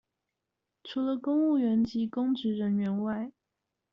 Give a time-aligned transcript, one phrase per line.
[0.83, 3.31] 除了公務員及公職人員外